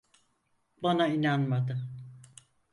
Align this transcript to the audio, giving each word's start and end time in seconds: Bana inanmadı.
Bana 0.83 1.07
inanmadı. 1.07 1.81